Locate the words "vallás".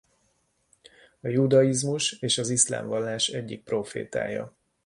2.87-3.27